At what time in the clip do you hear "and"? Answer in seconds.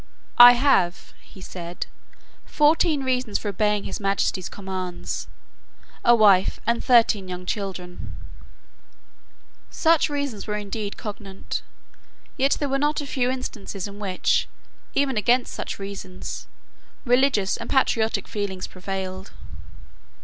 6.65-6.83, 17.57-17.69